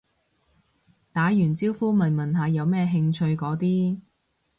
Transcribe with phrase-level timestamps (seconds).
[1.13, 3.99] 打完招呼咪問下有咩興趣嗰啲